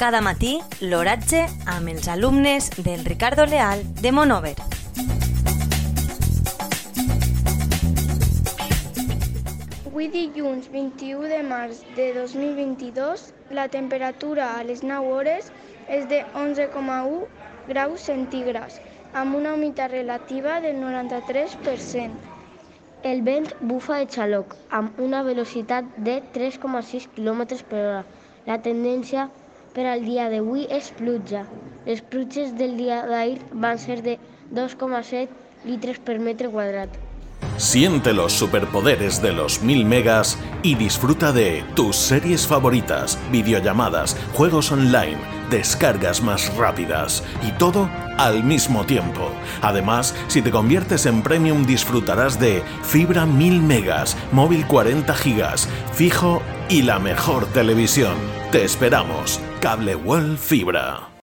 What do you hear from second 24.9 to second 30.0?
una velocitat de 3,6 km per hora. La tendència per